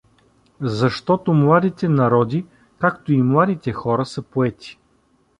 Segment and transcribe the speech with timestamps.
[0.61, 2.45] Защото младите народи,
[2.79, 4.79] както и младите хора, са поети.